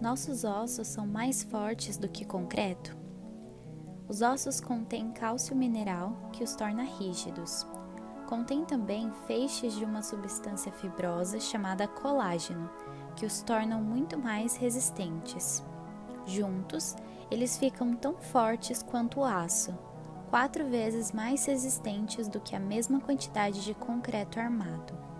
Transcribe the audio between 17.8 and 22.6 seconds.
tão fortes quanto o aço, quatro vezes mais resistentes do que a